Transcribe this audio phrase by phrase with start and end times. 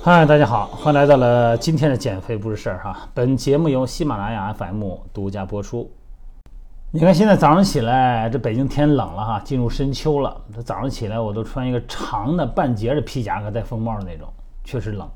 [0.00, 3.08] 嗨，大家好，欢迎来到了今天的减肥不是事儿哈。
[3.12, 5.90] 本节目由喜马拉雅 FM 独家播出。
[6.92, 10.40] 你看，现在早上起来，这北京天冷了哈，进入深秋了。
[10.54, 14.32] 这早上起来，我都穿一个长的半截的皮夹克，带风帽的那种，
[14.62, 15.06] 确实冷。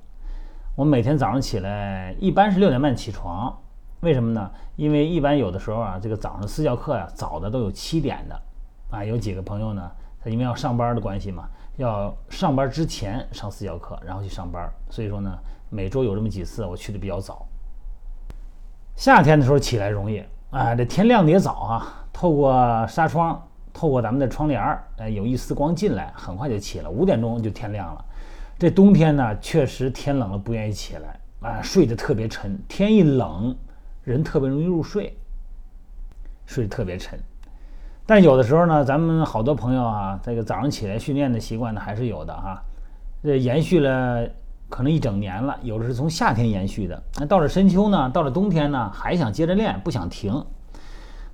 [0.74, 3.56] 我每天早上起来，一般是六点半起床，
[4.00, 4.50] 为什么呢？
[4.74, 8.42] 因为一般有的时候啊，这个早上私教课呀，早的都有七点的
[8.90, 9.04] 啊。
[9.04, 9.88] 有几个朋友呢，
[10.22, 11.48] 他因为要上班的关系嘛。
[11.82, 15.36] 要上班之前上私教课，然后去上班，所以说呢，
[15.68, 17.46] 每周有这么几次，我去的比较早。
[18.94, 28.04] 夏天的时候起来容易啊，这天亮的也早啊，透过纱窗，透过咱们的窗帘儿，哎，有一丝光进来，很快就起了，五点钟就天亮了。
[28.58, 33.56] 这冬天呢，确实天冷了不愿意起来啊，睡得特别沉，天一冷，
[34.04, 35.16] 人特别容易入睡，
[36.46, 37.18] 睡得特别沉。
[38.14, 42.62] 但有的时候呢，咱们好多朋友啊，这个早上起来训练的习惯呢还是有的哈。
[43.22, 44.28] 这延续了
[44.68, 47.02] 可能一整年了，有的是从夏天延续的。
[47.16, 50.30] 那到了深秋呢，到了冬天呢，还想接着练，不想停。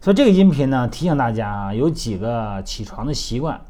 [0.00, 3.60] 所以这个音频呢，提醒大家啊，有几个起床的习惯，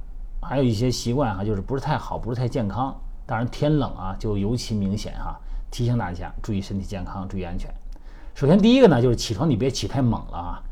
[0.43, 2.95] 还有一些习惯哈，就是不是太好，不是太健康。
[3.25, 5.35] 当然天冷啊，就尤其明显哈。
[5.71, 7.73] 提醒大家注意身体健康，注意安全。
[8.35, 10.63] 首先第一个呢，就是起床你别起太猛了啊。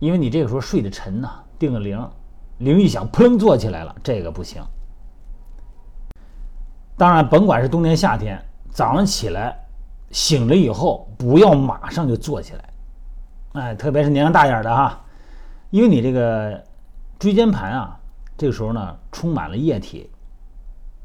[0.00, 2.10] 因为你这个时候睡得沉呐，定个铃，
[2.58, 4.60] 铃一响，扑棱坐起来了，这个不行。
[6.96, 9.56] 当然，甭管是冬天夏天，早上起来
[10.10, 12.64] 醒了以后，不要马上就坐起来，
[13.52, 14.98] 哎，特别是年龄大点的哈，
[15.68, 16.62] 因为你这个
[17.18, 18.00] 椎间盘啊，
[18.38, 20.10] 这个时候呢充满了液体，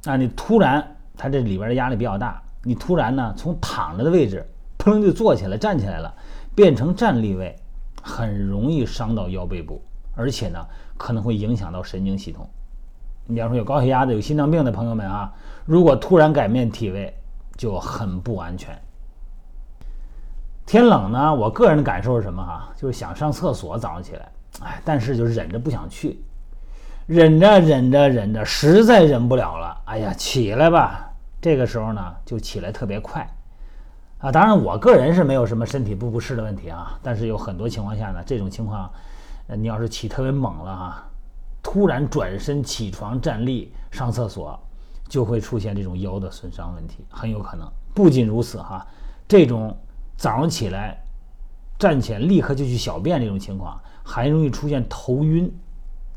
[0.05, 4.45] 啊，你突然它这里边的压力比较大，你突然呢从躺着的位置
[4.77, 6.13] 扑棱就坐起来，站起来了，
[6.55, 7.53] 变成站立位。
[8.07, 9.81] 很容易伤到腰背部，
[10.13, 10.63] 而且呢，
[10.95, 12.47] 可能会影响到神经系统。
[13.25, 15.33] 你比方说有高血压的、有心脏病的朋友们啊，
[15.65, 17.11] 如果突然改变体位，
[17.57, 18.79] 就很不安全。
[20.67, 22.69] 天冷呢，我个人的感受是什么哈？
[22.77, 24.31] 就是想上厕所，早上起来，
[24.61, 26.23] 哎，但是就忍着不想去，
[27.07, 31.11] 忍着忍着忍着，实在忍不了了，哎呀，起来吧。
[31.41, 33.27] 这个时候呢，就起来特别快。
[34.25, 38.91] 啊，当然，我个人是没有什么身体不不适的问题啊，但是有很多情况下呢，这种情况，
[39.45, 41.03] 呃，你要是起特别猛了哈，
[41.61, 44.59] 突然转身起床站立上厕所，
[45.07, 47.71] 就会出现这种腰的损伤问题，很有可能。
[47.93, 48.83] 不仅如此哈，
[49.27, 49.77] 这种
[50.17, 50.99] 早上起来
[51.77, 55.55] 站起来立刻就去小便这种情况，还容易出现头晕、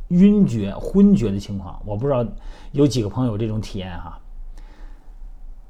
[0.09, 1.79] 晕厥、昏厥的情况。
[1.85, 2.25] 我不知道
[2.73, 4.19] 有几个朋友这种体验哈，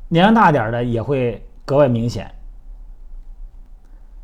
[0.07, 1.45] 年龄大点的也会。
[1.69, 2.35] 格外明显。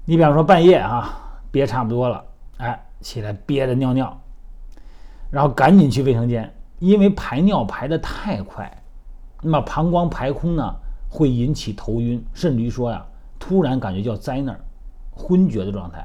[0.07, 2.25] 你比方说半夜啊，憋差不多了，
[2.57, 4.19] 哎，起来憋着尿尿，
[5.31, 8.83] 然后赶紧去卫生间，因为排尿排的太快，
[9.43, 10.75] 那么膀胱排空呢，
[11.11, 13.05] 会引起头晕，甚至于说呀，
[13.39, 14.59] 突然感觉叫栽那儿，
[15.13, 16.03] 昏厥的状态。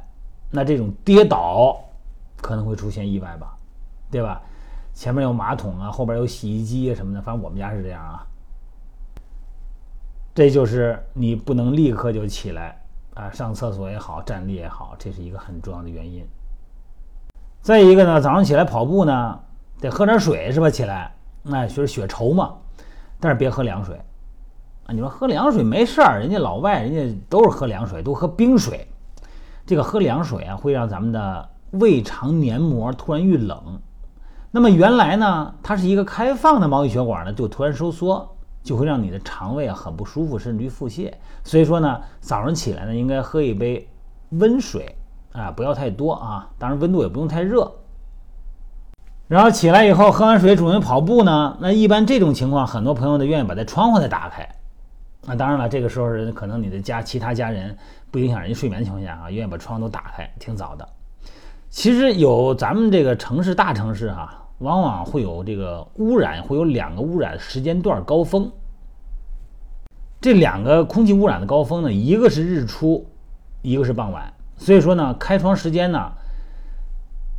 [0.51, 1.79] 那这种跌倒
[2.41, 3.55] 可能会出现意外吧，
[4.11, 4.41] 对吧？
[4.93, 8.25] 前面有马桶啊，后边有洗衣机啊什么的，反正我们家是这样啊。
[10.39, 12.81] 这就是你不能立刻就起来
[13.13, 16.25] 啊，上厕所也好，站立也好，这是一个很重要的原因。
[17.59, 19.37] 再一个呢，早上起来跑步呢，
[19.81, 20.69] 得喝点水是吧？
[20.69, 21.13] 起来，
[21.43, 22.53] 那就是血稠嘛，
[23.19, 23.99] 但是别喝凉水
[24.85, 24.93] 啊。
[24.93, 28.87] 你说喝凉水没事儿，人家老外人家都是喝凉水，都喝冰水。
[29.65, 33.81] 这个喝凉水啊，会让咱们的胃肠黏膜突然遇冷。
[34.51, 38.37] 那么原来呢，它是一个开放的毛细血管呢，就突然收缩。
[38.69, 41.11] 就会让你的肠胃啊很不舒服，甚至于腹泻。
[41.43, 43.89] 所以说呢，早上起来呢，应该喝一杯
[44.33, 44.95] 温水
[45.31, 47.71] 啊，不要太多啊，当然温度也不用太热。
[49.27, 54.47] 然后起来以后喝完水准备跑步呢，那一般这种情况，很多朋友呢愿意把这窗户再打开。
[55.25, 57.75] 那当然了，这个时候人可能你的家其他家人
[58.11, 60.87] 不影响人家睡眠情况下啊，愿意把窗都打开，挺早的。
[61.71, 64.35] 其实有咱们这个城市大城市哈。
[64.59, 68.51] 往往会有这个污染，会有两个污染时间段高峰。
[70.21, 73.05] 这两个空气污染的高峰呢，一个是日出，
[73.61, 74.33] 一个是傍晚。
[74.57, 76.11] 所以说呢，开窗时间呢，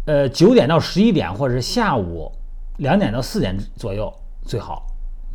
[0.07, 2.33] 呃，九点到十一点，或者是下午
[2.79, 4.11] 两点到四点左右
[4.43, 4.87] 最好。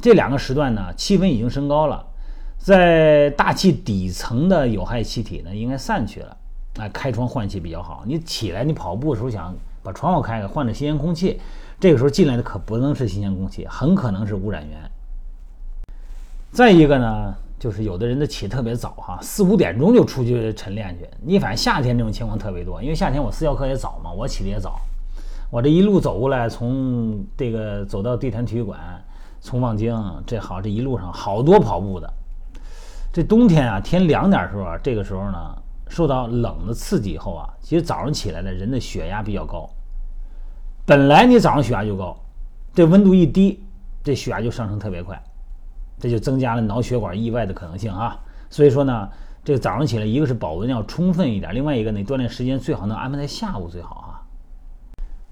[0.02, 2.04] 这两个时段呢，气温已经升高了，
[2.58, 6.36] 在大气底层的有害气体呢，应该散去了。
[6.80, 8.04] 哎，开窗换气比较好。
[8.08, 11.40] 你起来，你跑步的时候想把窗户开开，换着新鲜空气。
[11.80, 14.92] 这个时候进来的可不能是新鲜空气，很可能是污染源。
[16.56, 21.06] 再一个呢，就是有的人的起特别早哈，四五点钟就出去晨练去。
[21.22, 24.80] 你反正夏天这种情况特别多，因为夏天我私教课也早嘛，我起的也早。
[25.52, 28.80] 我这一路走过来，从这个走到地坛体育馆，
[29.42, 29.94] 从望京，
[30.26, 32.10] 这好，这一路上好多跑步的。
[33.12, 35.58] 这冬天啊，天凉点的时候啊，这个时候呢，
[35.90, 39.70] 受到冷的刺激以后啊，其实早上起来的人的血压比较高。
[40.86, 42.18] 本来你早上血压就高，
[42.74, 43.62] 这温度一低，
[44.02, 45.22] 这血压就上升特别快，
[46.00, 48.20] 这就增加了脑血管意外的可能性啊。
[48.50, 49.10] 所以说呢，
[49.44, 54.22] 这个早上起来，一个是保温要充分一点，另外一个呢，锻炼时间最好能安排在下午最好啊。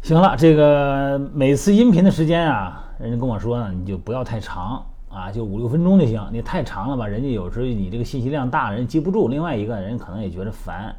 [0.01, 6.21] 行了，这个每次音频的时间啊，人家跟我说呢，你就不要太长啊，就五六分钟就行。
[6.31, 9.29] 你太长了吧，人家有时候你这个信息量大，人记不住。
[9.29, 10.93] 另外一个人可能也觉得烦。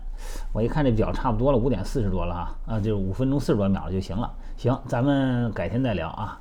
[0.53, 4.33] 我一看这表差不多了，五点四十多了啊，啊，就五分钟四十多秒了就行了。
[4.57, 6.41] 行，咱们改天再聊啊。